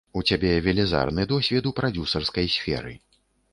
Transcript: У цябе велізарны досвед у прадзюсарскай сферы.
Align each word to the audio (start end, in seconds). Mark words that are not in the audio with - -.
У 0.19 0.21
цябе 0.29 0.53
велізарны 0.67 1.27
досвед 1.33 1.69
у 1.73 1.75
прадзюсарскай 1.81 2.53
сферы. 2.57 2.99